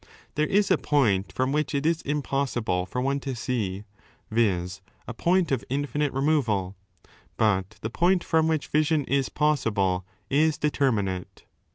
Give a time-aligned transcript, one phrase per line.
[0.33, 3.83] There is a point from which it is im 27 possible for one to see,
[4.31, 4.81] viz.
[5.07, 6.75] a point of infinite removal,
[7.37, 11.43] but the point from which vision is possible is deter minate.